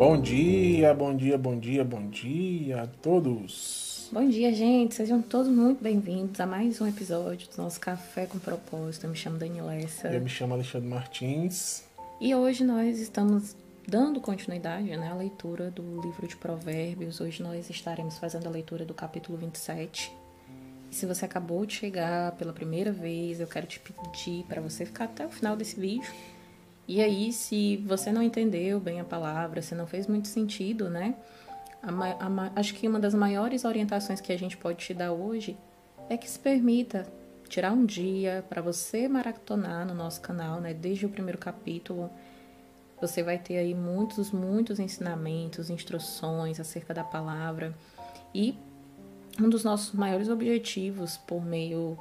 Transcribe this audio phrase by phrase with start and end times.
[0.00, 4.08] Bom dia, bom dia, bom dia, bom dia a todos.
[4.10, 4.94] Bom dia, gente.
[4.94, 9.04] Sejam todos muito bem-vindos a mais um episódio do nosso Café com Propósito.
[9.04, 10.08] Eu me chamo Danielessa.
[10.08, 11.84] Eu me chamo Alexandre Martins.
[12.18, 13.54] E hoje nós estamos
[13.86, 17.20] dando continuidade né, à leitura do livro de Provérbios.
[17.20, 20.10] Hoje nós estaremos fazendo a leitura do capítulo 27.
[20.90, 24.86] E se você acabou de chegar pela primeira vez, eu quero te pedir para você
[24.86, 26.10] ficar até o final desse vídeo
[26.92, 31.14] e aí, se você não entendeu bem a palavra, se não fez muito sentido, né?
[31.80, 35.56] A, a, acho que uma das maiores orientações que a gente pode te dar hoje
[36.08, 37.06] é que se permita
[37.48, 40.74] tirar um dia para você maratonar no nosso canal, né?
[40.74, 42.10] Desde o primeiro capítulo,
[43.00, 47.72] você vai ter aí muitos, muitos ensinamentos, instruções acerca da palavra.
[48.34, 48.58] E
[49.40, 51.96] um dos nossos maiores objetivos por meio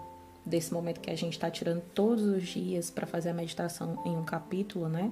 [0.46, 4.16] desse momento que a gente está tirando todos os dias para fazer a meditação em
[4.16, 5.12] um capítulo, né?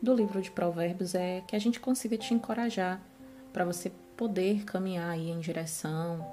[0.00, 3.00] Do livro de Provérbios é que a gente consiga te encorajar
[3.52, 6.26] para você poder caminhar aí em direção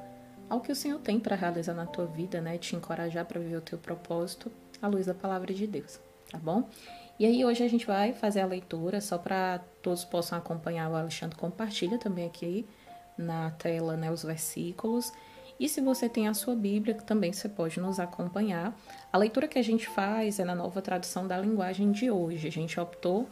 [0.50, 2.58] ao que o Senhor tem para realizar na tua vida, né?
[2.58, 4.52] Te encorajar para viver o teu propósito
[4.82, 6.00] à luz da palavra de Deus,
[6.32, 6.68] tá bom?
[7.20, 10.90] E aí hoje a gente vai fazer a leitura só para todos possam acompanhar.
[10.90, 12.66] O Alexandre compartilha também aqui
[13.18, 15.12] na tela, né, os versículos.
[15.60, 18.74] E se você tem a sua Bíblia, também você pode nos acompanhar.
[19.12, 22.48] A leitura que a gente faz é na nova tradução da linguagem de hoje.
[22.48, 23.28] A gente optou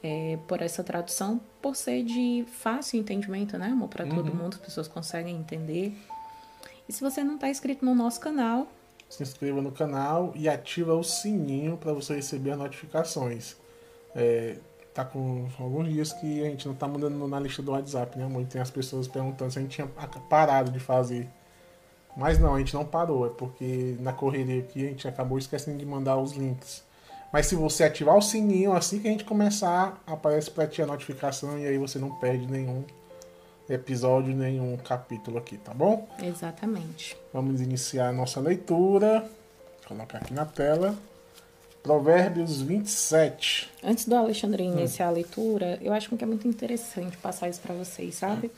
[0.00, 3.88] é, por essa tradução por ser de fácil entendimento, né, amor?
[3.88, 4.14] Para uhum.
[4.14, 5.92] todo mundo, as pessoas conseguem entender.
[6.88, 8.68] E se você não está inscrito no nosso canal,
[9.08, 13.56] se inscreva no canal e ativa o sininho para você receber as notificações.
[14.14, 14.56] É,
[14.94, 18.24] tá com alguns dias que a gente não tá mandando na lista do WhatsApp, né,
[18.24, 18.42] amor?
[18.42, 21.28] E tem as pessoas perguntando se a gente tinha parado de fazer
[22.16, 25.78] mas não, a gente não parou, é porque na correria aqui a gente acabou esquecendo
[25.78, 26.84] de mandar os links.
[27.32, 30.86] Mas se você ativar o sininho, assim que a gente começar, aparece para ti a
[30.86, 32.84] notificação e aí você não perde nenhum
[33.68, 36.06] episódio, nenhum capítulo aqui, tá bom?
[36.22, 37.16] Exatamente.
[37.32, 39.20] Vamos iniciar a nossa leitura.
[39.20, 40.94] Vou colocar aqui na tela.
[41.82, 43.68] Provérbios 27.
[43.82, 47.74] Antes do Alexandre iniciar a leitura, eu acho que é muito interessante passar isso para
[47.74, 48.52] vocês, sabe?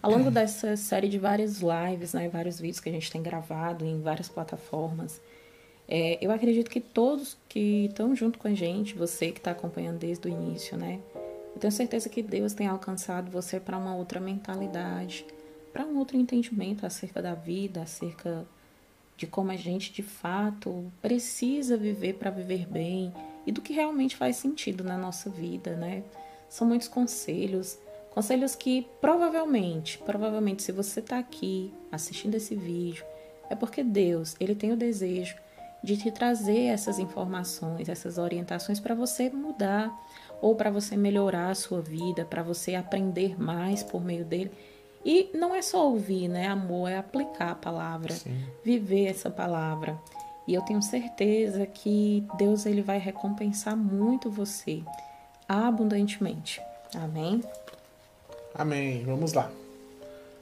[0.00, 3.84] Ao longo dessa série de várias lives, né, vários vídeos que a gente tem gravado
[3.84, 5.20] em várias plataformas,
[5.86, 9.98] é, eu acredito que todos que estão junto com a gente, você que está acompanhando
[9.98, 11.00] desde o início, né?
[11.52, 15.26] Eu tenho certeza que Deus tem alcançado você para uma outra mentalidade,
[15.72, 18.46] para um outro entendimento acerca da vida, acerca
[19.20, 23.12] de como a gente de fato precisa viver para viver bem
[23.46, 26.02] e do que realmente faz sentido na nossa vida, né?
[26.48, 27.78] São muitos conselhos,
[28.14, 33.04] conselhos que provavelmente, provavelmente se você está aqui assistindo esse vídeo,
[33.50, 35.36] é porque Deus, ele tem o desejo
[35.84, 39.94] de te trazer essas informações, essas orientações para você mudar
[40.40, 44.50] ou para você melhorar a sua vida, para você aprender mais por meio dele
[45.04, 46.88] e não é só ouvir, né, amor?
[46.88, 48.38] É aplicar a palavra, Sim.
[48.64, 49.98] viver essa palavra.
[50.46, 54.82] E eu tenho certeza que Deus ele vai recompensar muito você
[55.48, 56.60] abundantemente.
[56.94, 57.42] Amém?
[58.54, 59.04] Amém.
[59.04, 59.50] Vamos lá.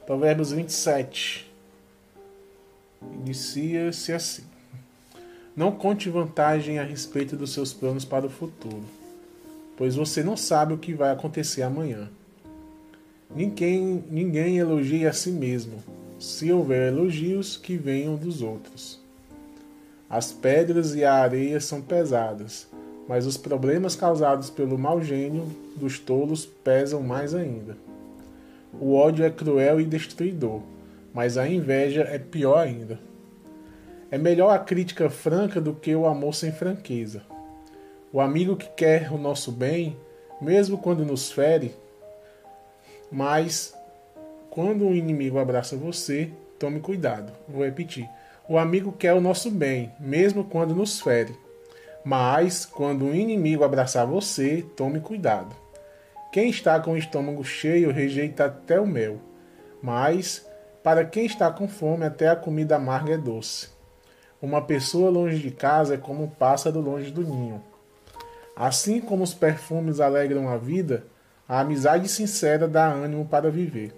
[0.07, 1.51] Provérbios 27.
[3.03, 4.45] Inicia-se assim.
[5.55, 8.85] Não conte vantagem a respeito dos seus planos para o futuro,
[9.77, 12.09] pois você não sabe o que vai acontecer amanhã.
[13.35, 15.83] Ninguém, ninguém elogia a si mesmo.
[16.19, 19.01] Se houver elogios, que venham dos outros.
[20.09, 22.67] As pedras e a areia são pesadas,
[23.07, 25.45] mas os problemas causados pelo mau gênio
[25.77, 27.77] dos tolos pesam mais ainda.
[28.81, 30.63] O ódio é cruel e destruidor,
[31.13, 32.99] mas a inveja é pior ainda.
[34.11, 37.23] É melhor a crítica franca do que o amor sem franqueza.
[38.11, 39.95] O amigo que quer o nosso bem,
[40.41, 41.75] mesmo quando nos fere,
[43.11, 43.75] mas
[44.51, 47.33] quando um inimigo abraça você, tome cuidado.
[47.49, 48.09] Vou repetir.
[48.49, 51.37] O amigo quer o nosso bem, mesmo quando nos fere.
[52.05, 55.55] Mas quando um inimigo abraçar você, tome cuidado.
[56.33, 59.19] Quem está com o estômago cheio rejeita até o mel,
[59.83, 60.47] mas
[60.83, 63.69] para quem está com fome, até a comida amarga é doce.
[64.41, 67.63] Uma pessoa longe de casa é como um pássaro longe do ninho.
[68.55, 71.05] Assim como os perfumes alegram a vida,
[71.49, 73.95] a amizade sincera dá ânimo para viver.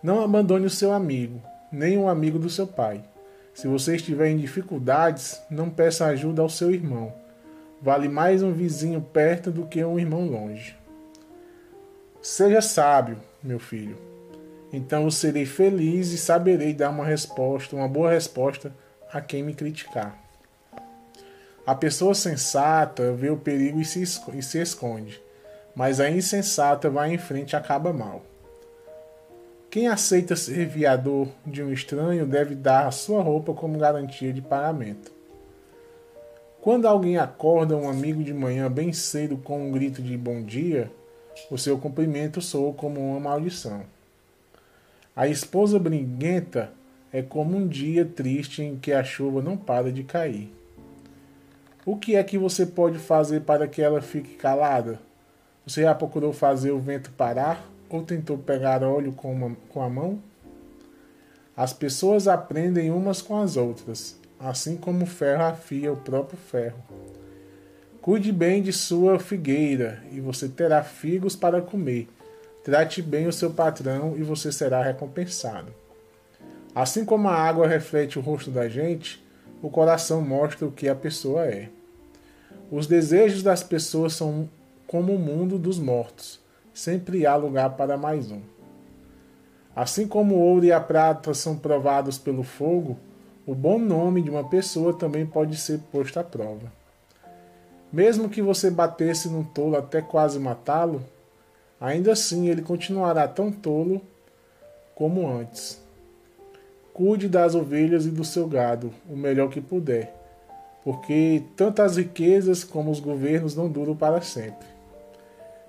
[0.00, 1.42] Não abandone o seu amigo,
[1.72, 3.02] nem o amigo do seu pai.
[3.52, 7.12] Se você estiver em dificuldades, não peça ajuda ao seu irmão.
[7.80, 10.76] Vale mais um vizinho perto do que um irmão longe.
[12.22, 13.98] Seja sábio, meu filho.
[14.72, 18.72] Então eu serei feliz e saberei dar uma resposta, uma boa resposta
[19.12, 20.16] a quem me criticar.
[21.66, 25.20] A pessoa sensata vê o perigo e se esconde
[25.74, 28.22] mas a insensata vai em frente e acaba mal.
[29.70, 34.42] Quem aceita ser viador de um estranho deve dar a sua roupa como garantia de
[34.42, 35.10] pagamento.
[36.60, 40.92] Quando alguém acorda um amigo de manhã bem cedo com um grito de bom dia,
[41.50, 43.82] o seu cumprimento soa como uma maldição.
[45.16, 46.70] A esposa briguenta
[47.12, 50.52] é como um dia triste em que a chuva não para de cair.
[51.84, 55.00] O que é que você pode fazer para que ela fique calada?
[55.66, 59.88] Você já procurou fazer o vento parar ou tentou pegar óleo com, uma, com a
[59.88, 60.18] mão?
[61.56, 66.82] As pessoas aprendem umas com as outras assim como o ferro afia o próprio ferro.
[68.00, 72.08] Cuide bem de sua figueira, e você terá figos para comer.
[72.64, 75.72] Trate bem o seu patrão, e você será recompensado.
[76.74, 79.24] Assim como a água reflete o rosto da gente,
[79.62, 81.68] o coração mostra o que a pessoa é.
[82.70, 84.48] Os desejos das pessoas são
[84.92, 86.38] como o mundo dos mortos,
[86.74, 88.42] sempre há lugar para mais um.
[89.74, 92.98] Assim como o ouro e a prata são provados pelo fogo,
[93.46, 96.70] o bom nome de uma pessoa também pode ser posto à prova.
[97.90, 101.02] Mesmo que você batesse num tolo até quase matá-lo,
[101.80, 103.98] ainda assim ele continuará tão tolo
[104.94, 105.80] como antes.
[106.92, 110.14] Cuide das ovelhas e do seu gado o melhor que puder,
[110.84, 114.71] porque tanto as riquezas como os governos não duram para sempre.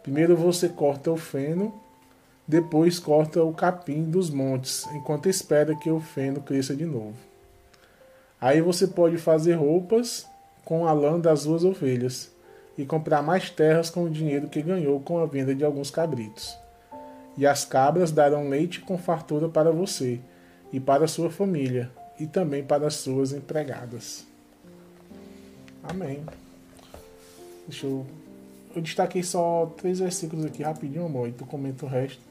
[0.03, 1.73] Primeiro você corta o feno,
[2.45, 7.15] depois corta o capim dos montes, enquanto espera que o feno cresça de novo.
[8.39, 10.27] Aí você pode fazer roupas
[10.65, 12.29] com a lã das suas ovelhas
[12.77, 16.53] e comprar mais terras com o dinheiro que ganhou com a venda de alguns cabritos.
[17.37, 20.19] E as cabras darão leite com fartura para você
[20.71, 21.89] e para sua família
[22.19, 24.25] e também para as suas empregadas.
[25.81, 26.23] Amém.
[27.67, 28.05] Deixa eu.
[28.75, 32.21] Eu destaquei só três versículos aqui rapidinho, amor, e tu comenta o resto.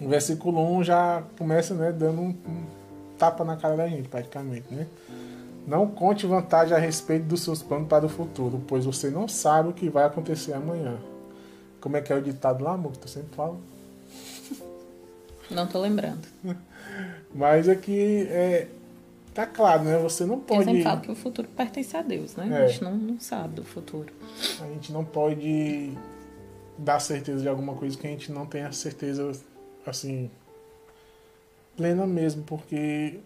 [0.00, 2.64] O versículo 1 já começa, né, dando um, um
[3.18, 4.86] tapa na cara da gente, praticamente, né?
[5.66, 9.70] Não conte vantagem a respeito dos seus planos para o futuro, pois você não sabe
[9.70, 10.98] o que vai acontecer amanhã.
[11.80, 13.56] Como é que é o ditado lá, amor, que tu sempre fala?
[15.50, 16.26] Não tô lembrando.
[17.34, 18.68] Mas aqui é,
[19.34, 19.98] tá claro, né?
[19.98, 20.60] Você não pode.
[20.60, 22.48] Eu sempre falo que o futuro pertence a Deus, né?
[22.50, 22.64] É.
[22.64, 24.12] A gente não, não sabe do futuro.
[24.60, 25.92] A gente não pode
[26.78, 29.32] dar certeza de alguma coisa que a gente não tenha certeza,
[29.86, 30.30] assim,
[31.76, 33.18] plena mesmo, porque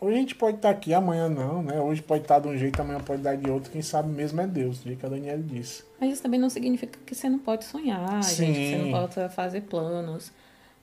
[0.00, 1.80] hoje a gente pode estar aqui, amanhã não, né?
[1.80, 4.46] Hoje pode estar de um jeito, amanhã pode dar de outro, quem sabe mesmo é
[4.46, 5.84] Deus, do que a Daniela disse.
[6.00, 8.46] Mas isso também não significa que você não pode sonhar, Sim.
[8.46, 10.32] gente, que você não pode fazer planos.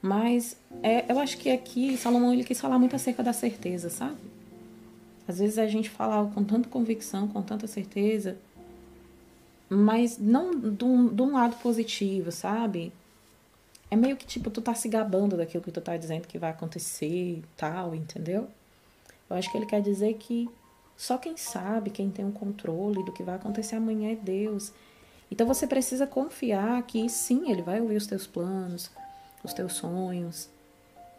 [0.01, 4.17] Mas é, eu acho que aqui Salomão ele quis falar muito acerca da certeza, sabe?
[5.27, 8.37] Às vezes a gente fala com tanta convicção, com tanta certeza,
[9.69, 12.91] mas não de um, lado positivo, sabe?
[13.89, 16.49] É meio que tipo, tu tá se gabando daquilo que tu tá dizendo que vai
[16.49, 18.47] acontecer e tal, entendeu?
[19.29, 20.49] Eu acho que ele quer dizer que
[20.97, 24.73] só quem sabe, quem tem o um controle do que vai acontecer amanhã é Deus.
[25.31, 28.91] Então você precisa confiar que sim, ele vai ouvir os teus planos,
[29.43, 30.49] os teus sonhos,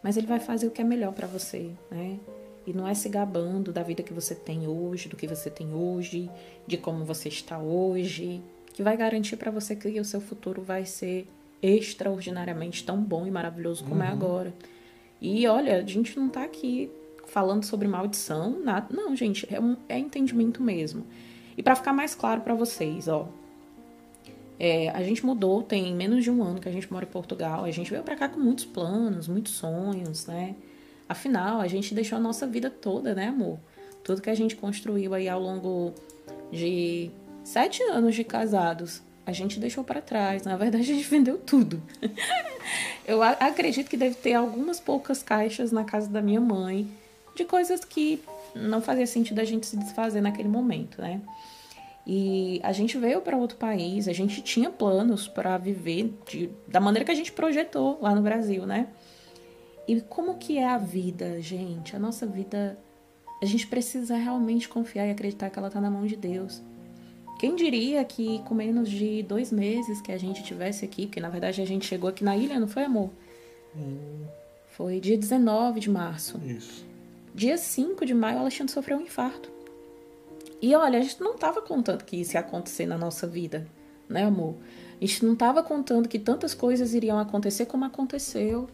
[0.03, 2.19] mas ele vai fazer o que é melhor para você, né?
[2.67, 5.75] E não é se gabando da vida que você tem hoje, do que você tem
[5.75, 6.31] hoje,
[6.67, 8.41] de como você está hoje,
[8.73, 11.29] que vai garantir para você que o seu futuro vai ser
[11.61, 14.11] extraordinariamente tão bom e maravilhoso como é uhum.
[14.11, 14.55] é agora.
[15.21, 16.91] E olha, a gente não tá aqui
[17.26, 18.88] falando sobre maldição, nada.
[18.91, 21.07] Não, gente, é, um, é entendimento mesmo.
[21.57, 23.29] E para ficar mais claro para vocês, ó.
[24.59, 27.64] É, a gente mudou, tem menos de um ano que a gente mora em Portugal.
[27.64, 30.54] A gente veio para cá com muitos planos, muitos sonhos, né?
[31.09, 33.59] Afinal, a gente deixou a nossa vida toda, né, amor?
[34.04, 35.92] Tudo que a gente construiu aí ao longo
[36.50, 37.11] de
[37.44, 40.44] sete anos de casados a gente deixou para trás.
[40.44, 41.82] Na verdade, a gente vendeu tudo.
[43.06, 46.88] Eu acredito que deve ter algumas poucas caixas na casa da minha mãe
[47.35, 48.23] de coisas que
[48.54, 51.21] não fazia sentido a gente se desfazer naquele momento, né?
[52.06, 56.80] E a gente veio para outro país, a gente tinha planos para viver de, da
[56.80, 58.88] maneira que a gente projetou lá no Brasil, né?
[59.87, 61.94] E como que é a vida, gente?
[61.94, 62.78] A nossa vida,
[63.40, 66.62] a gente precisa realmente confiar e acreditar que ela está na mão de Deus.
[67.38, 71.28] Quem diria que com menos de dois meses que a gente tivesse aqui, porque na
[71.28, 73.11] verdade a gente chegou aqui na ilha, não foi, amor?
[73.76, 74.26] Hum.
[74.68, 76.40] Foi dia 19 de março.
[76.47, 76.85] Isso.
[77.35, 79.50] Dia 5 de maio, Alexandre sofreu um infarto.
[80.62, 83.66] E olha, a gente não estava contando que isso ia acontecer na nossa vida,
[84.09, 84.54] né, amor?
[85.00, 88.69] A gente não estava contando que tantas coisas iriam acontecer como aconteceu.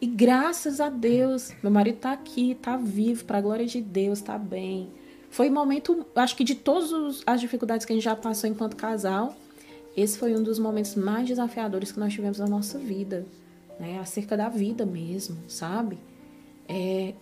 [0.00, 4.18] E graças a Deus, meu marido está aqui, está vivo, para a glória de Deus,
[4.18, 4.90] está bem
[5.34, 8.76] foi um momento, acho que de todas as dificuldades que a gente já passou enquanto
[8.76, 9.34] casal,
[9.96, 13.26] esse foi um dos momentos mais desafiadores que nós tivemos na nossa vida,
[13.80, 13.98] né?
[13.98, 15.98] Acerca da vida mesmo, sabe?
[16.68, 17.14] É,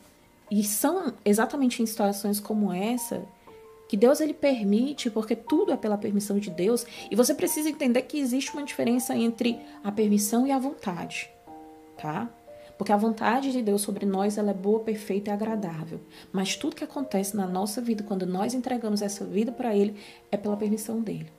[0.51, 3.23] e são exatamente em situações como essa
[3.93, 8.01] que Deus ele permite, porque tudo é pela permissão de Deus, e você precisa entender
[8.01, 11.29] que existe uma diferença entre a permissão e a vontade,
[12.01, 12.27] tá?
[12.79, 16.01] Porque a vontade de Deus sobre nós ela é boa, perfeita e agradável.
[16.33, 19.95] Mas tudo que acontece na nossa vida, quando nós entregamos essa vida para Ele,
[20.31, 21.31] é pela permissão dele.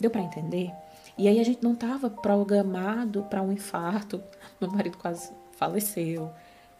[0.00, 0.72] Deu para entender?
[1.16, 4.20] E aí a gente não estava programado para um infarto.
[4.60, 6.28] Meu marido quase faleceu.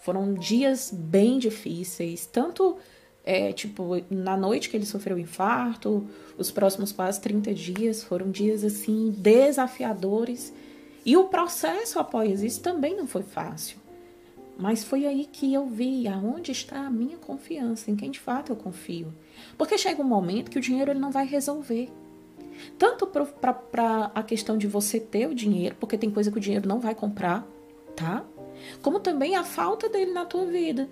[0.01, 2.79] Foram dias bem difíceis, tanto
[3.25, 8.31] é, tipo, na noite que ele sofreu o infarto, os próximos quase 30 dias foram
[8.31, 10.53] dias assim desafiadores.
[11.05, 13.79] E o processo após isso também não foi fácil.
[14.59, 18.53] Mas foi aí que eu vi aonde está a minha confiança, em quem de fato
[18.53, 19.13] eu confio.
[19.57, 21.91] Porque chega um momento que o dinheiro ele não vai resolver.
[22.79, 26.69] Tanto para a questão de você ter o dinheiro, porque tem coisa que o dinheiro
[26.69, 27.47] não vai comprar,
[27.97, 28.25] tá?
[28.83, 30.89] Como também a falta dele na tua vida.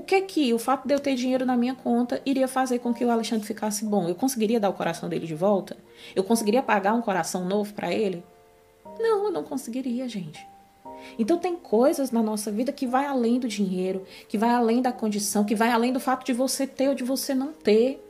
[0.00, 2.78] O que é que o fato de eu ter dinheiro na minha conta iria fazer
[2.78, 4.08] com que o Alexandre ficasse bom?
[4.08, 5.76] Eu conseguiria dar o coração dele de volta?
[6.16, 8.24] Eu conseguiria pagar um coração novo para ele?
[8.98, 10.40] Não, eu não conseguiria, gente.
[11.18, 14.90] Então tem coisas na nossa vida que vai além do dinheiro, que vai além da
[14.90, 18.02] condição, que vai além do fato de você ter ou de você não ter.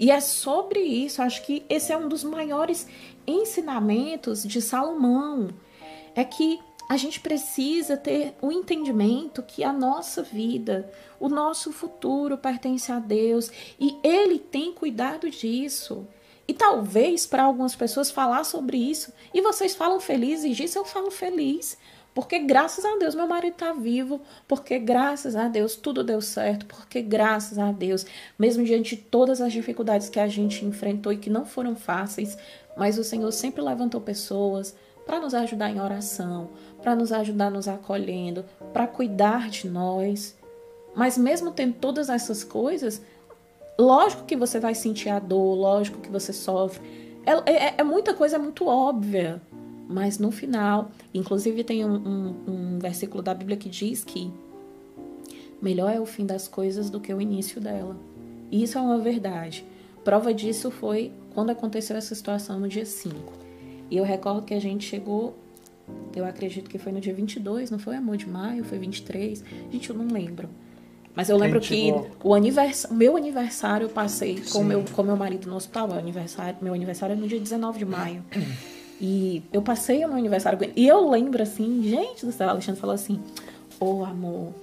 [0.00, 2.88] E é sobre isso, acho que esse é um dos maiores
[3.26, 5.50] ensinamentos de Salomão.
[6.14, 6.58] É que
[6.88, 12.98] a gente precisa ter o entendimento que a nossa vida, o nosso futuro pertence a
[12.98, 16.06] Deus e Ele tem cuidado disso.
[16.48, 21.10] E talvez para algumas pessoas falar sobre isso, e vocês falam felizes disso, eu falo
[21.10, 21.76] feliz.
[22.14, 26.64] Porque graças a Deus meu marido está vivo, porque graças a Deus tudo deu certo,
[26.64, 28.06] porque graças a Deus,
[28.38, 32.38] mesmo diante de todas as dificuldades que a gente enfrentou e que não foram fáceis,
[32.74, 34.74] mas o Senhor sempre levantou pessoas
[35.06, 36.50] para nos ajudar em oração,
[36.82, 40.36] para nos ajudar nos acolhendo, para cuidar de nós.
[40.94, 43.00] Mas mesmo tendo todas essas coisas,
[43.78, 46.82] lógico que você vai sentir a dor, lógico que você sofre.
[47.24, 49.40] É, é, é muita coisa muito óbvia.
[49.88, 54.32] Mas no final, inclusive tem um, um, um versículo da Bíblia que diz que
[55.62, 57.96] melhor é o fim das coisas do que o início dela.
[58.50, 59.64] E isso é uma verdade.
[60.02, 63.45] Prova disso foi quando aconteceu essa situação no dia 5.
[63.90, 65.36] E eu recordo que a gente chegou,
[66.14, 69.44] eu acredito que foi no dia 22, não foi amor de maio, foi 23.
[69.70, 70.48] Gente, eu não lembro.
[71.14, 72.86] Mas eu lembro que o anivers...
[72.90, 75.88] meu aniversário eu passei com meu, com meu marido no hospital.
[75.88, 78.24] Meu aniversário, meu aniversário é no dia 19 de maio.
[78.98, 80.72] E eu passei o meu aniversário com ele.
[80.74, 83.20] E eu lembro assim, gente do céu, Alexandre falou assim:
[83.78, 84.54] Ô oh, amor,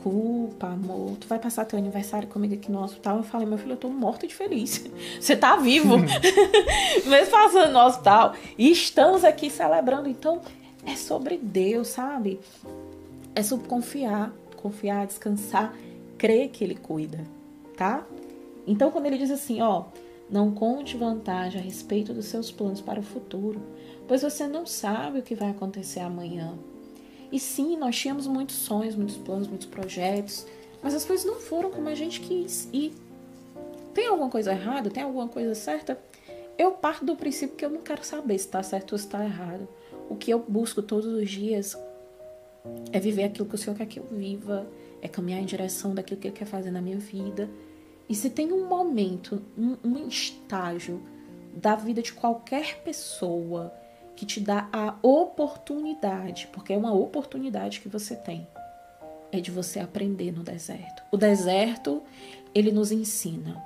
[0.00, 3.18] desculpa, amor, tu vai passar teu aniversário comigo aqui no hospital?
[3.18, 4.84] Eu falei: meu filho, eu tô morto de feliz.
[5.20, 5.96] Você tá vivo,
[7.06, 8.34] mesmo passando no hospital.
[8.56, 10.08] E estamos aqui celebrando.
[10.08, 10.40] Então,
[10.86, 12.40] é sobre Deus, sabe?
[13.34, 15.74] É sobre confiar, confiar, descansar,
[16.16, 17.20] crer que Ele cuida,
[17.76, 18.04] tá?
[18.66, 19.84] Então, quando ele diz assim, ó
[20.30, 23.60] não conte vantagem a respeito dos seus planos para o futuro,
[24.06, 26.56] pois você não sabe o que vai acontecer amanhã.
[27.32, 30.46] E sim, nós tínhamos muitos sonhos, muitos planos, muitos projetos,
[30.82, 32.68] mas as coisas não foram como a gente quis.
[32.72, 32.92] E
[33.94, 34.90] tem alguma coisa errada?
[34.90, 35.98] Tem alguma coisa certa?
[36.58, 39.24] Eu parto do princípio que eu não quero saber se está certo ou se está
[39.24, 39.68] errado.
[40.08, 41.76] O que eu busco todos os dias
[42.92, 44.66] é viver aquilo que o Senhor quer que eu viva,
[45.00, 47.48] é caminhar em direção daquilo que Ele quer fazer na minha vida.
[48.08, 51.00] E se tem um momento, um, um estágio
[51.54, 53.72] da vida de qualquer pessoa
[54.20, 58.46] que te dá a oportunidade, porque é uma oportunidade que você tem,
[59.32, 61.02] é de você aprender no deserto.
[61.10, 62.02] O deserto,
[62.54, 63.64] ele nos ensina.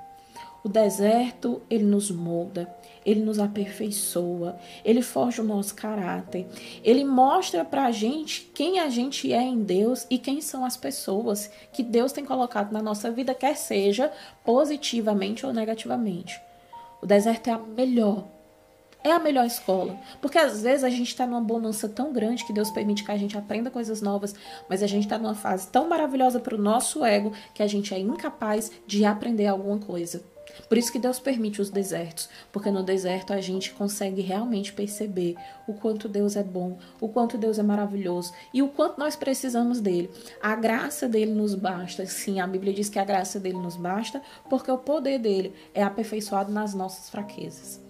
[0.63, 2.73] O deserto, ele nos molda,
[3.05, 6.47] ele nos aperfeiçoa, ele forja o nosso caráter,
[6.81, 11.51] ele mostra pra gente quem a gente é em Deus e quem são as pessoas
[11.73, 14.09] que Deus tem colocado na nossa vida, quer seja
[14.45, 16.39] positivamente ou negativamente.
[17.01, 18.34] O deserto é a melhor
[19.05, 19.97] é a melhor escola.
[20.19, 23.17] Porque às vezes a gente está numa bonança tão grande que Deus permite que a
[23.17, 24.33] gente aprenda coisas novas,
[24.67, 27.93] mas a gente está numa fase tão maravilhosa para o nosso ego que a gente
[27.93, 30.23] é incapaz de aprender alguma coisa.
[30.67, 35.35] Por isso que Deus permite os desertos, porque no deserto a gente consegue realmente perceber
[35.67, 39.81] o quanto Deus é bom, o quanto Deus é maravilhoso e o quanto nós precisamos
[39.81, 40.09] dele.
[40.41, 42.05] A graça dele nos basta.
[42.05, 45.83] Sim, a Bíblia diz que a graça dele nos basta, porque o poder dele é
[45.83, 47.84] aperfeiçoado nas nossas fraquezas.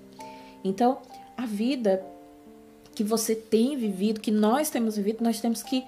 [0.65, 0.98] Então,
[1.38, 2.03] a vida
[2.95, 5.86] que você tem vivido, que nós temos vivido, nós temos que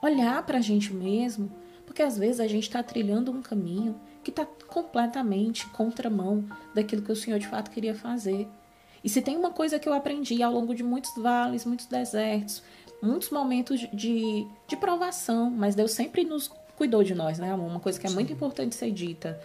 [0.00, 1.50] olhar para a gente mesmo,
[1.84, 7.12] porque às vezes a gente está trilhando um caminho que está completamente contramão daquilo que
[7.12, 8.48] o Senhor de fato queria fazer.
[9.02, 12.62] E se tem uma coisa que eu aprendi ao longo de muitos vales, muitos desertos,
[13.02, 17.68] muitos momentos de, de provação, mas Deus sempre nos cuidou de nós, né, amor?
[17.68, 19.38] Uma coisa que é muito importante ser dita.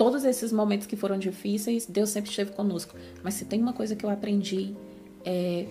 [0.00, 2.96] Todos esses momentos que foram difíceis, Deus sempre esteve conosco.
[3.22, 4.74] Mas se tem uma coisa que eu aprendi,
[5.26, 5.66] é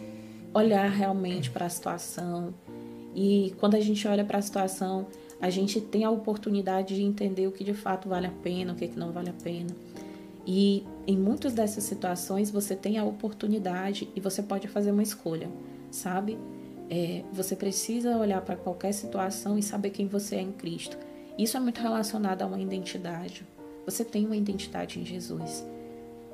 [0.53, 2.53] olhar realmente para a situação.
[3.15, 5.07] E quando a gente olha para a situação,
[5.41, 8.75] a gente tem a oportunidade de entender o que de fato vale a pena, o
[8.75, 9.75] que, que não vale a pena.
[10.45, 15.49] E em muitas dessas situações você tem a oportunidade e você pode fazer uma escolha,
[15.89, 16.37] sabe?
[16.87, 20.99] É, você precisa olhar para qualquer situação e saber quem você é em Cristo.
[21.35, 23.43] Isso é muito relacionado a uma identidade.
[23.89, 25.65] Você tem uma identidade em Jesus.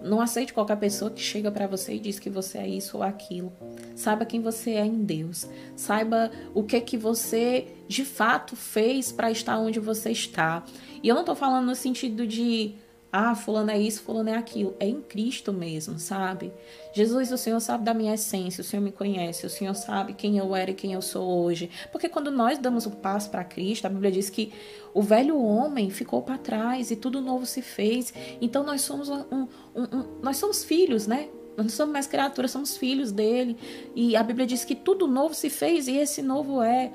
[0.01, 3.03] Não aceite qualquer pessoa que chega para você e diz que você é isso ou
[3.03, 3.51] aquilo.
[3.95, 5.47] Saiba quem você é em Deus.
[5.75, 10.63] Saiba o que que você de fato fez para estar onde você está.
[11.01, 12.75] E eu não estou falando no sentido de
[13.17, 14.75] ah, fulano é isso, fulano é aquilo.
[14.77, 16.51] É em Cristo mesmo, sabe?
[16.93, 20.37] Jesus, o Senhor sabe da minha essência, o Senhor me conhece, o Senhor sabe quem
[20.37, 21.69] eu era e quem eu sou hoje.
[21.93, 24.51] Porque quando nós damos o passo para Cristo, a Bíblia diz que
[24.93, 28.13] o velho homem ficou para trás e tudo novo se fez.
[28.41, 31.29] Então nós somos um, um, um, nós somos filhos, né?
[31.55, 33.55] Nós não somos mais criaturas, somos filhos dele.
[33.95, 36.91] E a Bíblia diz que tudo novo se fez e esse novo é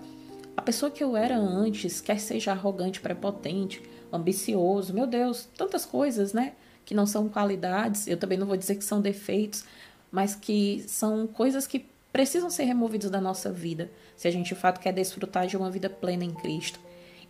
[0.60, 6.34] a pessoa que eu era antes, quer seja arrogante, prepotente, ambicioso, meu Deus, tantas coisas,
[6.34, 6.52] né?
[6.84, 9.64] Que não são qualidades, eu também não vou dizer que são defeitos,
[10.12, 14.54] mas que são coisas que precisam ser removidas da nossa vida, se a gente de
[14.54, 16.78] fato quer desfrutar de uma vida plena em Cristo.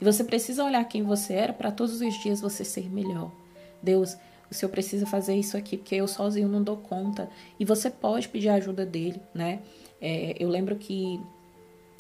[0.01, 3.31] E você precisa olhar quem você era para todos os dias você ser melhor.
[3.81, 4.17] Deus,
[4.51, 7.31] o Senhor precisa fazer isso aqui, porque eu sozinho não dou conta.
[7.61, 9.61] E você pode pedir a ajuda dele, né?
[10.01, 11.21] É, eu lembro que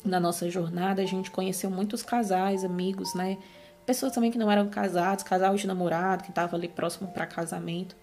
[0.04, 3.38] na nossa jornada a gente conheceu muitos casais, amigos, né?
[3.90, 7.96] pessoas também que não eram casados, casal de namorado, que estava ali próximo para casamento.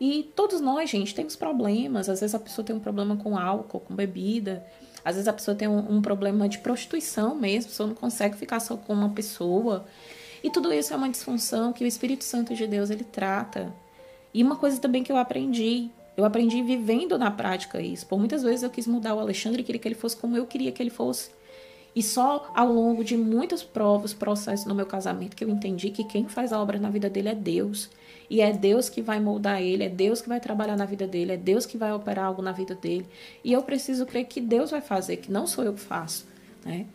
[0.00, 2.08] E todos nós, gente, temos problemas.
[2.08, 4.64] Às vezes a pessoa tem um problema com álcool, com bebida.
[5.04, 7.68] Às vezes a pessoa tem um, um problema de prostituição mesmo.
[7.68, 9.86] A pessoa não consegue ficar só com uma pessoa.
[10.42, 13.72] E tudo isso é uma disfunção que o Espírito Santo de Deus ele trata.
[14.32, 18.06] E uma coisa também que eu aprendi, eu aprendi vivendo na prática isso.
[18.06, 20.70] Por muitas vezes eu quis mudar o Alexandre queria que ele fosse como eu queria
[20.70, 21.30] que ele fosse.
[21.94, 26.02] E só ao longo de muitas provas, processos no meu casamento, que eu entendi que
[26.04, 27.88] quem faz a obra na vida dele é Deus.
[28.28, 31.32] E é Deus que vai moldar ele, é Deus que vai trabalhar na vida dele,
[31.32, 33.06] é Deus que vai operar algo na vida dele.
[33.44, 36.26] E eu preciso crer que Deus vai fazer, que não sou eu que faço.
[36.64, 36.86] Né?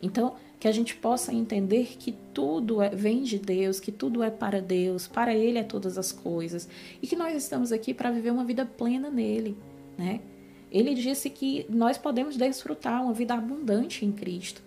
[0.00, 4.30] Então, que a gente possa entender que tudo é, vem de Deus, que tudo é
[4.30, 6.68] para Deus, para Ele é todas as coisas.
[7.02, 9.56] E que nós estamos aqui para viver uma vida plena nele.
[9.98, 10.20] Né?
[10.70, 14.62] Ele disse que nós podemos desfrutar uma vida abundante em Cristo.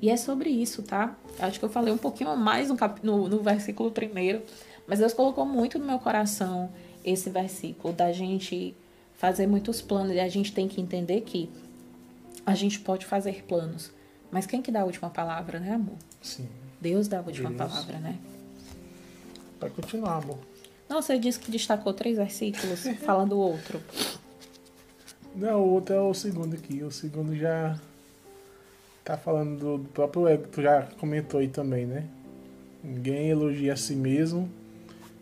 [0.00, 1.16] E é sobre isso, tá?
[1.38, 4.42] Acho que eu falei um pouquinho mais no, no, no versículo primeiro,
[4.86, 6.72] mas Deus colocou muito no meu coração
[7.04, 8.74] esse versículo da gente
[9.14, 11.50] fazer muitos planos e a gente tem que entender que
[12.46, 13.92] a gente pode fazer planos,
[14.30, 15.96] mas quem que dá a última palavra, né, amor?
[16.22, 16.48] Sim.
[16.80, 17.58] Deus dá a última Deus.
[17.58, 18.18] palavra, né?
[19.60, 20.38] Vai continuar, amor.
[20.88, 23.80] Não, você disse que destacou três versículos falando outro.
[25.34, 26.82] Não, o outro é o segundo aqui.
[26.82, 27.78] O segundo já
[29.04, 32.06] tá falando do próprio ego, tu já comentou aí também, né?
[32.82, 34.50] Ninguém elogia a si mesmo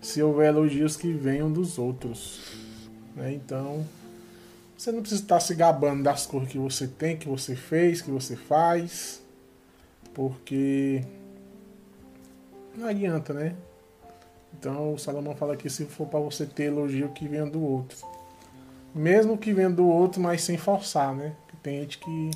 [0.00, 2.40] se houver elogios que venham dos outros.
[3.16, 3.34] Né?
[3.34, 3.84] Então,
[4.78, 8.12] você não precisa estar se gabando das coisas que você tem, que você fez, que
[8.12, 9.20] você faz,
[10.14, 11.02] porque
[12.76, 13.56] não adianta, né?
[14.56, 17.98] Então, o Salomão fala que se for para você ter elogio que venha do outro.
[18.94, 21.34] Mesmo que venha do outro, mas sem forçar, né?
[21.60, 22.30] Tem gente que.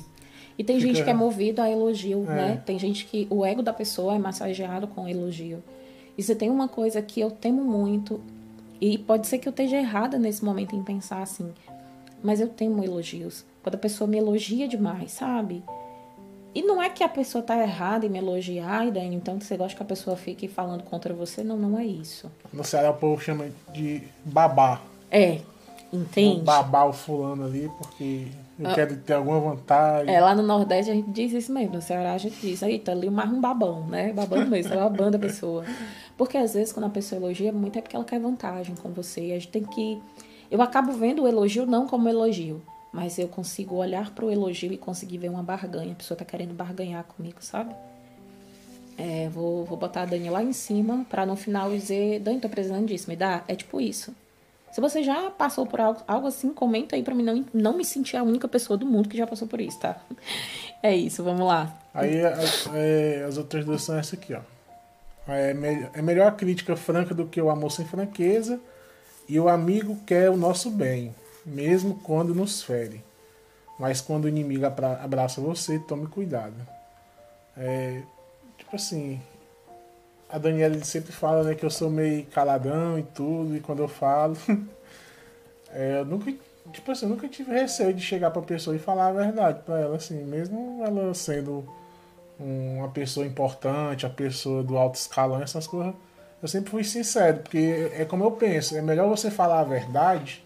[0.57, 0.87] E tem fica...
[0.87, 2.35] gente que é movido a elogio, é.
[2.35, 2.63] né?
[2.65, 5.63] Tem gente que o ego da pessoa é massageado com elogio.
[6.17, 8.21] E se tem uma coisa que eu temo muito,
[8.79, 11.51] e pode ser que eu esteja errada nesse momento em pensar assim,
[12.23, 13.45] mas eu temo elogios.
[13.61, 15.63] Quando a pessoa me elogia demais, sabe?
[16.55, 19.57] E não é que a pessoa tá errada em me elogiar, e daí então você
[19.57, 21.43] gosta que a pessoa fique falando contra você.
[21.43, 22.31] Não, não é isso.
[22.51, 24.81] No Ceará o povo chama de babá.
[25.11, 25.41] É,
[25.93, 26.37] Entende?
[26.37, 28.27] Vou babar o fulano ali porque
[28.59, 30.13] eu ah, quero ter alguma vantagem.
[30.13, 31.75] É, lá no Nordeste a gente diz isso mesmo.
[31.75, 34.11] No Ceará a gente diz, aí tá ali mais um babão, né?
[34.11, 35.63] Babando mesmo, tá babando a pessoa.
[36.17, 39.27] Porque às vezes quando a pessoa elogia muito é porque ela quer vantagem com você.
[39.27, 40.01] E a gente tem que.
[40.49, 44.71] Eu acabo vendo o elogio não como elogio, mas eu consigo olhar para o elogio
[44.71, 45.93] e conseguir ver uma barganha.
[45.93, 47.73] A pessoa tá querendo barganhar comigo, sabe?
[48.97, 52.49] É, vou, vou botar a Dani lá em cima para no final dizer: Dani, tô
[52.49, 53.43] precisando disso, me dá?
[53.47, 54.13] É tipo isso.
[54.71, 57.85] Se você já passou por algo, algo assim, comenta aí pra mim não, não me
[57.85, 59.97] sentir a única pessoa do mundo que já passou por isso, tá?
[60.81, 61.73] É isso, vamos lá.
[61.93, 64.41] Aí é, as outras duas são essa aqui, ó.
[65.25, 65.55] É,
[65.93, 68.59] é melhor a crítica franca do que o amor sem franqueza.
[69.33, 71.11] E o amigo quer o nosso bem.
[71.43, 73.03] mesmo quando nos fere.
[73.79, 76.53] Mas quando o inimigo abraça você, tome cuidado.
[77.57, 78.03] É,
[78.59, 79.19] tipo assim,
[80.29, 83.87] a Daniela sempre fala né, que eu sou meio caladão e tudo, e quando eu
[83.87, 84.37] falo,
[85.73, 86.31] é, eu nunca,
[86.71, 89.79] tipo assim, eu nunca tive receio de chegar pra pessoa e falar a verdade pra
[89.79, 91.67] ela, assim, mesmo ela sendo
[92.39, 95.95] uma pessoa importante, a pessoa do alto escalão, essas coisas,
[96.43, 100.43] eu sempre fui sincero, porque é como eu penso, é melhor você falar a verdade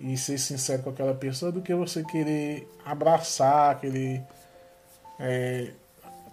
[0.00, 4.22] e ser sincero com aquela pessoa do que você querer abraçar, querer
[5.18, 5.72] é,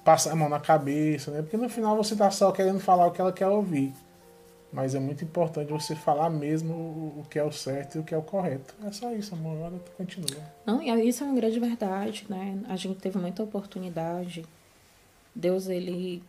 [0.02, 1.42] passar a mão na cabeça, né?
[1.42, 3.94] Porque no final você tá só querendo falar o que ela quer ouvir.
[4.72, 8.14] Mas é muito importante você falar mesmo o que é o certo e o que
[8.14, 8.74] é o correto.
[8.86, 9.58] É só isso, amor.
[9.58, 10.42] Agora continua.
[10.66, 12.58] Não, e isso é uma grande verdade, né?
[12.70, 14.46] A gente teve muita oportunidade.
[15.36, 16.24] Deus, ele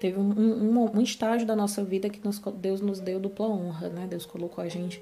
[0.00, 3.90] teve um, um, um estágio da nossa vida que nos, Deus nos deu dupla honra,
[3.90, 4.06] né?
[4.08, 5.00] Deus colocou a gente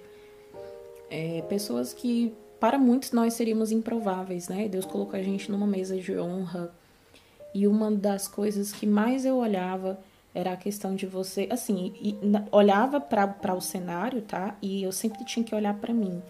[1.08, 4.68] é, pessoas que para muitos nós seríamos improváveis, né?
[4.68, 6.74] Deus colocou a gente numa mesa de honra.
[7.54, 9.98] E uma das coisas que mais eu olhava
[10.34, 12.16] era a questão de você, assim, e,
[12.52, 14.56] olhava para o cenário, tá?
[14.60, 16.20] E eu sempre tinha que olhar para mim,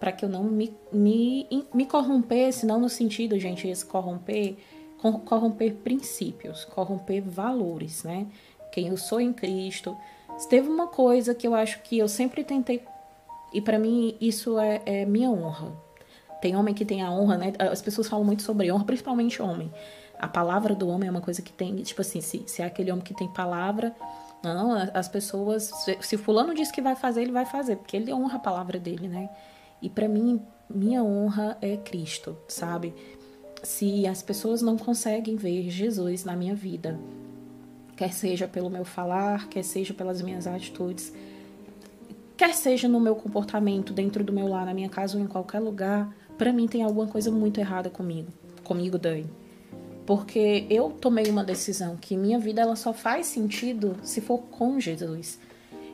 [0.00, 4.56] para que eu não me, me, me corrompesse, não no sentido, gente, esse corromper,
[5.12, 8.26] corromper princípios, corromper valores, né?
[8.72, 9.96] Quem eu sou em Cristo.
[10.48, 12.82] Teve uma coisa que eu acho que eu sempre tentei
[13.52, 15.72] e para mim isso é, é, minha honra.
[16.40, 17.52] Tem homem que tem a honra, né?
[17.58, 19.72] As pessoas falam muito sobre honra, principalmente homem.
[20.18, 22.92] A palavra do homem é uma coisa que tem, tipo assim, se, se é aquele
[22.92, 23.94] homem que tem palavra,
[24.42, 28.36] não, as pessoas, se, fulano diz que vai fazer, ele vai fazer, porque ele honra
[28.36, 29.30] a palavra dele, né?
[29.80, 32.94] E para mim, minha honra é Cristo, sabe?
[33.62, 36.98] Se as pessoas não conseguem ver Jesus na minha vida,
[37.96, 41.12] quer seja pelo meu falar, quer seja pelas minhas atitudes,
[42.36, 45.60] quer seja no meu comportamento dentro do meu lar, na minha casa ou em qualquer
[45.60, 48.28] lugar, para mim tem alguma coisa muito errada comigo,
[48.62, 49.26] comigo, Dani.
[50.04, 54.78] Porque eu tomei uma decisão que minha vida ela só faz sentido se for com
[54.78, 55.40] Jesus.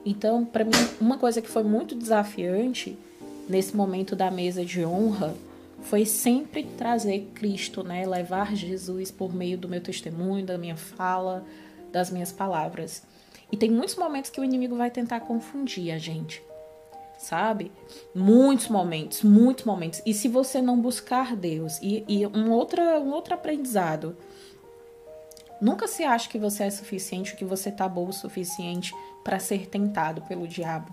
[0.04, 2.98] Então, para mim, uma coisa que foi muito desafiante
[3.48, 5.34] nesse momento da mesa de honra
[5.82, 8.06] foi sempre trazer Cristo, né?
[8.06, 11.44] Levar Jesus por meio do meu testemunho, da minha fala,
[11.90, 13.02] das minhas palavras.
[13.50, 16.42] E tem muitos momentos que o inimigo vai tentar confundir a gente.
[17.18, 17.70] Sabe?
[18.14, 20.02] Muitos momentos, muitos momentos.
[20.04, 24.16] E se você não buscar Deus, e, e um, outro, um outro aprendizado.
[25.60, 28.92] Nunca se acha que você é suficiente, que você tá bom o suficiente
[29.22, 30.92] para ser tentado pelo diabo.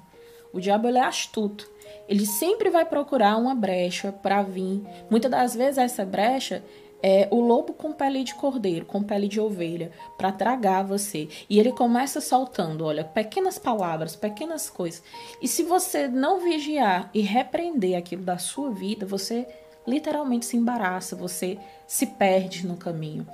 [0.53, 1.69] O diabo ele é astuto.
[2.07, 4.83] Ele sempre vai procurar uma brecha para vir.
[5.09, 6.63] Muitas das vezes essa brecha
[7.01, 11.27] é, o lobo com pele de cordeiro, com pele de ovelha, para tragar você.
[11.49, 15.01] E ele começa soltando, olha, pequenas palavras, pequenas coisas.
[15.41, 19.47] E se você não vigiar e repreender aquilo da sua vida, você
[19.87, 21.57] literalmente se embaraça, você
[21.87, 23.25] se perde no caminho.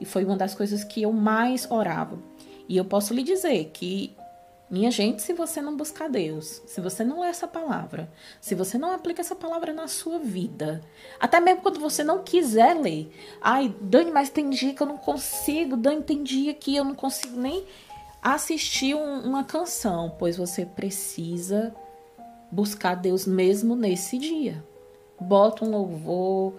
[0.00, 2.18] E foi uma das coisas que eu mais orava.
[2.68, 4.14] E eu posso lhe dizer que
[4.70, 8.76] minha gente, se você não buscar Deus, se você não lê essa palavra, se você
[8.76, 10.82] não aplica essa palavra na sua vida,
[11.18, 14.98] até mesmo quando você não quiser ler, ai, Dani, mas tem dia que eu não
[14.98, 17.64] consigo, Dani, tem dia que eu não consigo nem
[18.22, 21.74] assistir um, uma canção, pois você precisa
[22.50, 24.62] buscar Deus mesmo nesse dia.
[25.18, 26.54] Bota um louvor,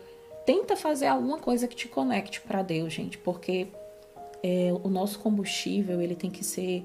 [0.47, 3.67] tenta fazer alguma coisa que te conecte para Deus, gente, porque
[4.41, 6.83] é, o nosso combustível ele tem que ser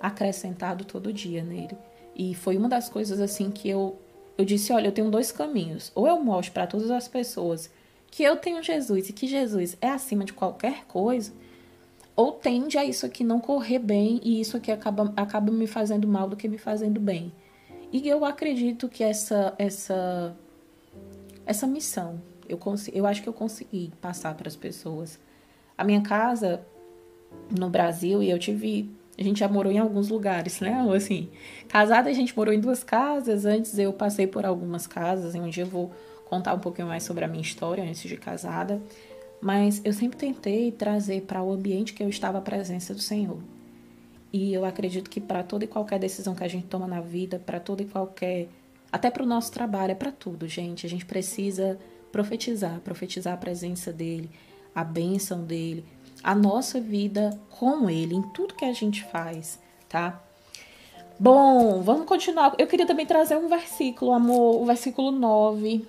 [0.00, 1.76] acrescentado todo dia nele.
[2.14, 3.98] E foi uma das coisas assim que eu
[4.38, 5.90] eu disse, olha, eu tenho dois caminhos.
[5.94, 7.70] Ou eu mostro para todas as pessoas
[8.10, 11.32] que eu tenho Jesus e que Jesus é acima de qualquer coisa,
[12.14, 16.06] ou tende a isso aqui não correr bem e isso aqui acaba, acaba me fazendo
[16.08, 17.32] mal do que me fazendo bem.
[17.92, 20.34] E eu acredito que essa essa
[21.44, 22.58] essa missão eu
[22.92, 25.18] eu acho que eu consegui passar para as pessoas.
[25.76, 26.64] A minha casa
[27.50, 30.82] no Brasil e eu tive a gente já morou em alguns lugares, né?
[30.84, 31.28] Ou assim,
[31.68, 33.46] casada a gente morou em duas casas.
[33.46, 35.34] Antes eu passei por algumas casas.
[35.34, 35.90] E um dia eu vou
[36.26, 38.80] contar um pouquinho mais sobre a minha história antes de casada.
[39.40, 43.38] Mas eu sempre tentei trazer para o ambiente que eu estava a presença do Senhor.
[44.32, 47.38] E eu acredito que para toda e qualquer decisão que a gente toma na vida,
[47.38, 48.48] para toda e qualquer.
[48.92, 50.84] Até para o nosso trabalho, é para tudo, gente.
[50.84, 51.78] A gente precisa
[52.12, 54.30] profetizar profetizar a presença dele,
[54.74, 55.84] a bênção dele
[56.26, 60.20] a nossa vida com Ele, em tudo que a gente faz, tá?
[61.20, 62.52] Bom, vamos continuar.
[62.58, 65.86] Eu queria também trazer um versículo, amor, o versículo 9.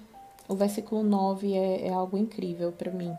[0.47, 3.11] O versículo 9 é, é algo incrível para mim.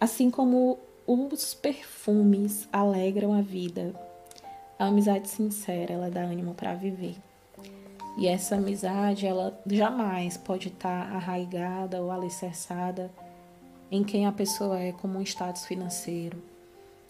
[0.00, 3.94] Assim como os perfumes alegram a vida,
[4.76, 7.14] a amizade sincera, ela dá ânimo para viver.
[8.18, 13.08] E essa amizade, ela jamais pode estar arraigada ou alicerçada
[13.90, 16.40] em quem a pessoa é como um status financeiro.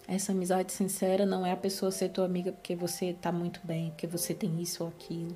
[0.07, 3.91] Essa amizade sincera não é a pessoa ser tua amiga porque você está muito bem,
[3.91, 5.35] porque você tem isso ou aquilo.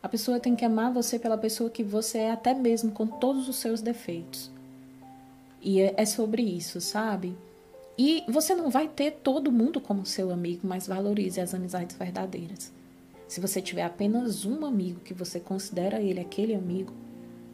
[0.00, 3.48] A pessoa tem que amar você pela pessoa que você é, até mesmo com todos
[3.48, 4.50] os seus defeitos.
[5.60, 7.36] E é, é sobre isso, sabe?
[7.98, 12.72] E você não vai ter todo mundo como seu amigo, mas valorize as amizades verdadeiras.
[13.26, 16.92] Se você tiver apenas um amigo que você considera ele aquele amigo,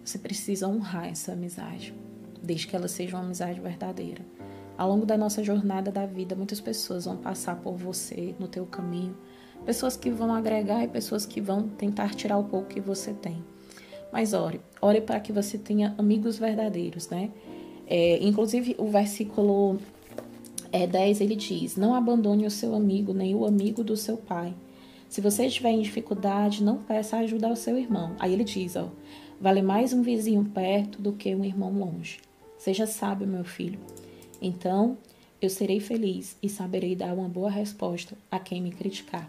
[0.05, 1.95] você precisa honrar essa amizade
[2.43, 4.23] desde que ela seja uma amizade verdadeira.
[4.77, 8.67] Ao longo da nossa jornada da vida, muitas pessoas vão passar por você no teu
[8.67, 9.17] caminho,
[9.65, 13.45] pessoas que vão agregar e pessoas que vão tentar tirar o pouco que você tem.
[14.13, 17.31] Mas ore, ore para que você tenha amigos verdadeiros, né?
[17.87, 19.79] É, inclusive, o versículo
[20.71, 24.55] é, 10 ele diz: Não abandone o seu amigo, nem o amigo do seu pai.
[25.09, 28.17] Se você estiver em dificuldade, não peça ajuda ao seu irmão.
[28.19, 28.89] Aí ele diz: ó,
[29.41, 32.21] Vale mais um vizinho perto do que um irmão longe.
[32.63, 33.81] Seja sábio, meu filho.
[34.41, 34.97] Então
[35.41, 39.29] eu serei feliz e saberei dar uma boa resposta a quem me criticar.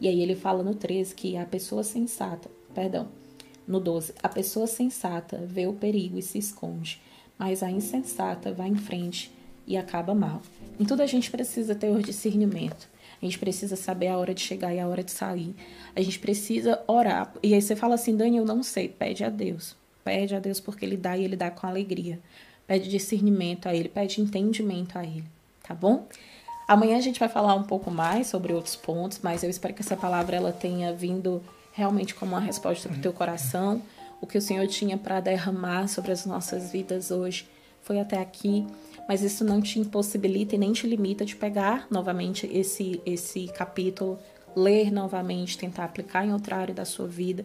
[0.00, 3.06] E aí ele fala no 13 que a pessoa sensata, perdão,
[3.68, 7.00] no 12, a pessoa sensata vê o perigo e se esconde,
[7.38, 9.30] mas a insensata vai em frente
[9.64, 10.42] e acaba mal.
[10.76, 12.88] Em tudo a gente precisa ter o discernimento.
[13.22, 15.54] A gente precisa saber a hora de chegar e a hora de sair.
[15.94, 17.32] A gente precisa orar.
[17.44, 18.88] E aí você fala assim, Dani, eu não sei.
[18.88, 19.76] Pede a Deus.
[20.02, 22.20] Pede a Deus porque Ele dá e Ele dá com alegria
[22.66, 25.24] pede discernimento a Ele, pede entendimento a Ele,
[25.62, 26.06] tá bom?
[26.66, 29.82] Amanhã a gente vai falar um pouco mais sobre outros pontos, mas eu espero que
[29.82, 31.40] essa palavra ela tenha vindo
[31.72, 33.80] realmente como uma resposta para o teu coração.
[34.20, 37.46] O que o Senhor tinha para derramar sobre as nossas vidas hoje
[37.82, 38.66] foi até aqui,
[39.08, 44.18] mas isso não te impossibilita e nem te limita de pegar novamente esse, esse capítulo,
[44.56, 47.44] ler novamente, tentar aplicar em outra área da sua vida.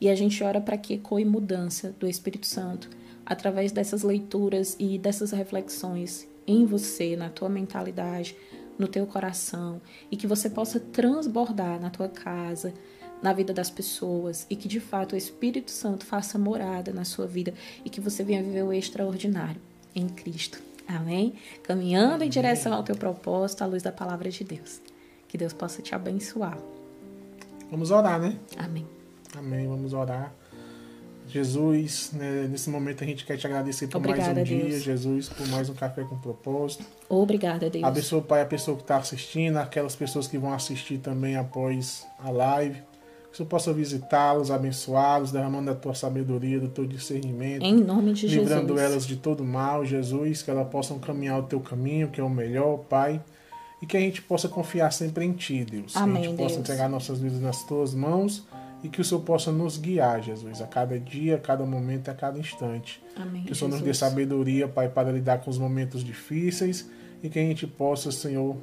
[0.00, 2.88] E a gente ora para que ecoe mudança do Espírito Santo
[3.30, 8.36] através dessas leituras e dessas reflexões em você, na tua mentalidade,
[8.76, 12.74] no teu coração e que você possa transbordar na tua casa,
[13.22, 17.26] na vida das pessoas e que de fato o Espírito Santo faça morada na sua
[17.26, 19.60] vida e que você venha viver o extraordinário
[19.94, 20.60] em Cristo.
[20.88, 21.34] Amém?
[21.62, 22.26] Caminhando Amém.
[22.26, 24.80] em direção ao teu propósito, à luz da palavra de Deus.
[25.28, 26.58] Que Deus possa te abençoar.
[27.70, 28.36] Vamos orar, né?
[28.56, 28.84] Amém.
[29.36, 29.68] Amém.
[29.68, 30.34] Vamos orar.
[31.30, 35.28] Jesus, né, nesse momento a gente quer te agradecer por Obrigada, mais um dia, Jesus,
[35.28, 36.84] por mais um café com propósito.
[37.08, 37.84] Obrigada, Deus.
[37.84, 42.30] Abençoa, Pai, a pessoa que está assistindo, aquelas pessoas que vão assistir também após a
[42.30, 42.82] live.
[43.30, 47.62] Que você possa visitá-los, abençoá-los, derramando a tua sabedoria, do teu discernimento.
[47.62, 48.50] Em nome de livrando Jesus.
[48.50, 52.24] Livrando elas de todo mal, Jesus, que elas possam caminhar o teu caminho, que é
[52.24, 53.22] o melhor, Pai.
[53.80, 55.96] E que a gente possa confiar sempre em Ti, Deus.
[55.96, 56.48] Amém, que a gente Deus.
[56.48, 58.44] possa entregar nossas vidas nas tuas mãos
[58.82, 62.14] e que o Senhor possa nos guiar, Jesus, a cada dia, a cada momento, a
[62.14, 63.02] cada instante.
[63.16, 63.72] Amém, que o Senhor Jesus.
[63.72, 66.88] nos dê sabedoria, Pai, para lidar com os momentos difíceis
[67.22, 68.56] e que a gente possa, Senhor,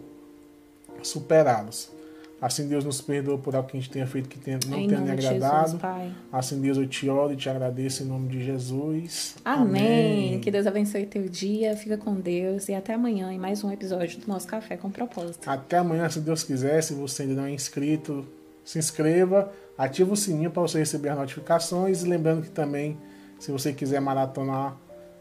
[1.03, 1.95] superá-los.
[2.39, 4.87] Assim, Deus nos perdoa por algo que a gente tenha feito que tenha, não em
[4.87, 5.65] tenha lhe agradado.
[5.65, 6.11] Jesus, Pai.
[6.31, 9.35] Assim, Deus, eu te oro e te agradeço em nome de Jesus.
[9.43, 10.29] Amém.
[10.29, 10.39] Amém.
[10.39, 11.75] Que Deus abençoe teu dia.
[11.75, 12.69] Fica com Deus.
[12.69, 15.49] E até amanhã em mais um episódio do nosso Café com Propósito.
[15.49, 16.83] Até amanhã, se Deus quiser.
[16.83, 18.23] Se você ainda não é inscrito,
[18.67, 22.01] se inscreva Ativa o sininho para você receber as notificações.
[22.01, 22.97] E lembrando que também,
[23.39, 24.75] se você quiser maratonar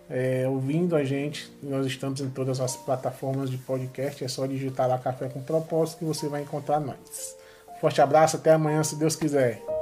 [0.08, 4.24] é, ouvindo a gente, nós estamos em todas as plataformas de podcast.
[4.24, 7.36] É só digitar lá Café com Propósito que você vai encontrar nós.
[7.80, 9.75] Forte abraço, até amanhã, se Deus quiser.